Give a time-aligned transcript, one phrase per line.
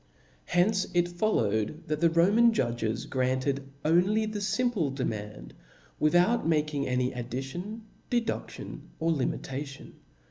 [0.01, 0.03] ^vi^
[0.53, 5.53] Hence it followed, that the Roman judges grant ed only the fimplc demand,
[5.99, 9.93] without making any addition, dedudtion, or limitation.